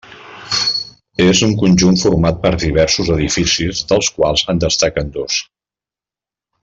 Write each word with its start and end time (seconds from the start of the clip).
És 1.25 1.41
un 1.47 1.51
conjunt 1.59 1.99
format 2.03 2.41
per 2.45 2.53
diversos 2.63 3.13
edificis 3.17 3.83
dels 3.93 4.11
quals 4.17 4.47
en 4.55 4.63
destaquen 4.65 5.13
dos. 5.19 5.39